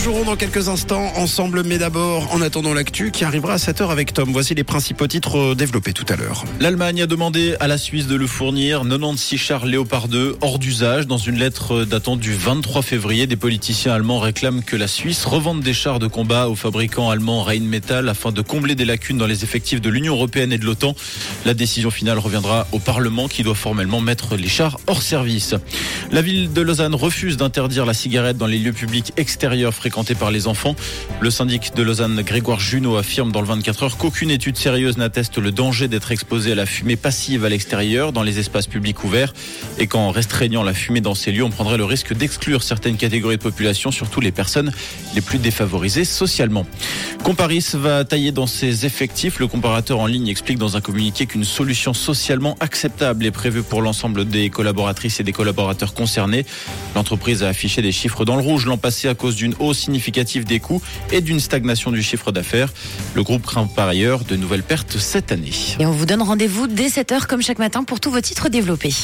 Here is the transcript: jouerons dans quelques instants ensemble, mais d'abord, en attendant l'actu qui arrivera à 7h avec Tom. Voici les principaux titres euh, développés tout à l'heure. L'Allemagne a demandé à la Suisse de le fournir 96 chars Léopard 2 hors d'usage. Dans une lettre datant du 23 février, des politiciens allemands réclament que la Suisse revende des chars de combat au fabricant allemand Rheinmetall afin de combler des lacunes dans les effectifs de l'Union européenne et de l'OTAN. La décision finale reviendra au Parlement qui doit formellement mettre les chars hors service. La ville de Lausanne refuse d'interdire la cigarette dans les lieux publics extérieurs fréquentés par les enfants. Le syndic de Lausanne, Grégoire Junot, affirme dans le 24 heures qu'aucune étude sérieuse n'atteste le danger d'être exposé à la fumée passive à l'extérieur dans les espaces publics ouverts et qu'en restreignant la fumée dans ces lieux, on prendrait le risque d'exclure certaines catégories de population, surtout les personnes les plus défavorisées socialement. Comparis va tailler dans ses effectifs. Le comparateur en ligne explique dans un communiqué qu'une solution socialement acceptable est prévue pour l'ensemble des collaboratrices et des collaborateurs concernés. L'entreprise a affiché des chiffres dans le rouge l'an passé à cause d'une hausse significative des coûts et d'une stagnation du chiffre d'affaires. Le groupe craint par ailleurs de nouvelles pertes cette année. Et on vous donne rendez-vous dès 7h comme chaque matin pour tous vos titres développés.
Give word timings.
jouerons 0.00 0.24
dans 0.24 0.36
quelques 0.36 0.68
instants 0.68 1.12
ensemble, 1.16 1.62
mais 1.62 1.76
d'abord, 1.76 2.32
en 2.32 2.40
attendant 2.40 2.72
l'actu 2.72 3.10
qui 3.10 3.24
arrivera 3.24 3.54
à 3.54 3.56
7h 3.56 3.90
avec 3.90 4.14
Tom. 4.14 4.30
Voici 4.32 4.54
les 4.54 4.64
principaux 4.64 5.06
titres 5.06 5.38
euh, 5.38 5.54
développés 5.54 5.92
tout 5.92 6.06
à 6.08 6.16
l'heure. 6.16 6.44
L'Allemagne 6.58 7.02
a 7.02 7.06
demandé 7.06 7.54
à 7.60 7.68
la 7.68 7.76
Suisse 7.76 8.06
de 8.06 8.16
le 8.16 8.26
fournir 8.26 8.82
96 8.82 9.38
chars 9.38 9.66
Léopard 9.66 10.08
2 10.08 10.36
hors 10.40 10.58
d'usage. 10.58 11.06
Dans 11.06 11.18
une 11.18 11.38
lettre 11.38 11.84
datant 11.84 12.16
du 12.16 12.32
23 12.32 12.80
février, 12.80 13.26
des 13.26 13.36
politiciens 13.36 13.92
allemands 13.92 14.20
réclament 14.20 14.62
que 14.62 14.74
la 14.74 14.88
Suisse 14.88 15.26
revende 15.26 15.60
des 15.60 15.74
chars 15.74 15.98
de 15.98 16.06
combat 16.06 16.48
au 16.48 16.54
fabricant 16.54 17.10
allemand 17.10 17.42
Rheinmetall 17.42 18.08
afin 18.08 18.32
de 18.32 18.40
combler 18.40 18.74
des 18.74 18.86
lacunes 18.86 19.18
dans 19.18 19.26
les 19.26 19.44
effectifs 19.44 19.82
de 19.82 19.90
l'Union 19.90 20.14
européenne 20.14 20.52
et 20.52 20.58
de 20.58 20.64
l'OTAN. 20.64 20.94
La 21.44 21.52
décision 21.52 21.90
finale 21.90 22.18
reviendra 22.18 22.66
au 22.72 22.78
Parlement 22.78 23.28
qui 23.28 23.42
doit 23.42 23.54
formellement 23.54 24.00
mettre 24.00 24.36
les 24.36 24.48
chars 24.48 24.78
hors 24.86 25.02
service. 25.02 25.54
La 26.10 26.22
ville 26.22 26.54
de 26.54 26.62
Lausanne 26.62 26.94
refuse 26.94 27.36
d'interdire 27.36 27.84
la 27.84 27.94
cigarette 27.94 28.38
dans 28.38 28.46
les 28.46 28.58
lieux 28.58 28.72
publics 28.72 29.12
extérieurs 29.18 29.74
fréquentés 29.90 30.14
par 30.14 30.30
les 30.30 30.46
enfants. 30.46 30.76
Le 31.20 31.30
syndic 31.30 31.74
de 31.74 31.82
Lausanne, 31.82 32.22
Grégoire 32.22 32.60
Junot, 32.60 32.96
affirme 32.96 33.32
dans 33.32 33.40
le 33.40 33.48
24 33.48 33.82
heures 33.82 33.96
qu'aucune 33.96 34.30
étude 34.30 34.56
sérieuse 34.56 34.98
n'atteste 34.98 35.38
le 35.38 35.50
danger 35.50 35.88
d'être 35.88 36.12
exposé 36.12 36.52
à 36.52 36.54
la 36.54 36.64
fumée 36.64 36.94
passive 36.94 37.44
à 37.44 37.48
l'extérieur 37.48 38.12
dans 38.12 38.22
les 38.22 38.38
espaces 38.38 38.68
publics 38.68 39.02
ouverts 39.02 39.34
et 39.78 39.88
qu'en 39.88 40.12
restreignant 40.12 40.62
la 40.62 40.74
fumée 40.74 41.00
dans 41.00 41.16
ces 41.16 41.32
lieux, 41.32 41.42
on 41.42 41.50
prendrait 41.50 41.76
le 41.76 41.84
risque 41.84 42.14
d'exclure 42.14 42.62
certaines 42.62 42.98
catégories 42.98 43.36
de 43.36 43.42
population, 43.42 43.90
surtout 43.90 44.20
les 44.20 44.30
personnes 44.30 44.70
les 45.16 45.22
plus 45.22 45.38
défavorisées 45.38 46.04
socialement. 46.04 46.66
Comparis 47.24 47.70
va 47.74 48.04
tailler 48.04 48.30
dans 48.30 48.46
ses 48.46 48.86
effectifs. 48.86 49.40
Le 49.40 49.48
comparateur 49.48 49.98
en 49.98 50.06
ligne 50.06 50.28
explique 50.28 50.58
dans 50.58 50.76
un 50.76 50.80
communiqué 50.80 51.26
qu'une 51.26 51.42
solution 51.44 51.94
socialement 51.94 52.56
acceptable 52.60 53.26
est 53.26 53.32
prévue 53.32 53.64
pour 53.64 53.82
l'ensemble 53.82 54.24
des 54.24 54.50
collaboratrices 54.50 55.18
et 55.18 55.24
des 55.24 55.32
collaborateurs 55.32 55.94
concernés. 55.94 56.46
L'entreprise 56.94 57.42
a 57.42 57.48
affiché 57.48 57.82
des 57.82 57.90
chiffres 57.90 58.24
dans 58.24 58.36
le 58.36 58.42
rouge 58.42 58.66
l'an 58.66 58.78
passé 58.78 59.08
à 59.08 59.14
cause 59.14 59.34
d'une 59.34 59.54
hausse 59.58 59.79
significative 59.80 60.44
des 60.44 60.60
coûts 60.60 60.82
et 61.10 61.20
d'une 61.20 61.40
stagnation 61.40 61.90
du 61.90 62.02
chiffre 62.02 62.30
d'affaires. 62.32 62.72
Le 63.14 63.22
groupe 63.22 63.44
craint 63.44 63.66
par 63.66 63.88
ailleurs 63.88 64.24
de 64.24 64.36
nouvelles 64.36 64.62
pertes 64.62 64.98
cette 64.98 65.32
année. 65.32 65.52
Et 65.78 65.86
on 65.86 65.92
vous 65.92 66.06
donne 66.06 66.22
rendez-vous 66.22 66.66
dès 66.66 66.88
7h 66.88 67.26
comme 67.26 67.42
chaque 67.42 67.58
matin 67.58 67.84
pour 67.84 68.00
tous 68.00 68.10
vos 68.10 68.20
titres 68.20 68.48
développés. 68.48 68.94